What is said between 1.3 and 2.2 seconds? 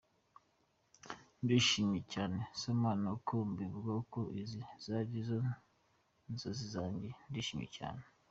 ndishimye